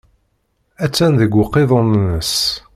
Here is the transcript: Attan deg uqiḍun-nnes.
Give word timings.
Attan 0.83 1.13
deg 1.19 1.33
uqiḍun-nnes. 1.43 2.33